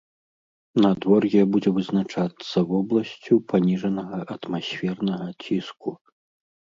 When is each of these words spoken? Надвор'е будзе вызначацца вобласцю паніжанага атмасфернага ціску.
Надвор'е 0.85 1.41
будзе 1.55 1.69
вызначацца 1.75 2.57
вобласцю 2.71 3.35
паніжанага 3.53 4.19
атмасфернага 4.37 5.27
ціску. 5.43 5.91